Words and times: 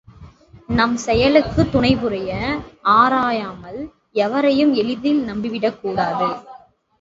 நம் 0.67 0.97
செயலுக்குத் 1.05 1.71
துணைபுரிய, 1.71 2.31
ஆராயாமல், 2.83 3.79
எவரையும் 4.11 4.73
எளிதில் 4.73 5.27
நம்பிவிடக் 5.27 5.79
கூடாது. 5.79 6.29